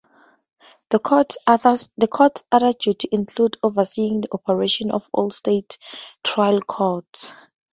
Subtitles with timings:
[0.89, 1.37] The Court's
[2.51, 5.77] other duties include overseeing the operations of all state
[6.23, 7.31] trial courts.